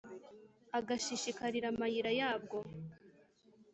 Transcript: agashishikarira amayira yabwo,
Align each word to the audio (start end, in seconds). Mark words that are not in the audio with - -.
agashishikarira 0.79 1.67
amayira 1.73 2.11
yabwo, 2.19 2.57